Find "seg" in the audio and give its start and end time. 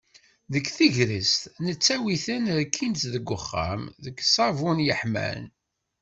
3.11-3.25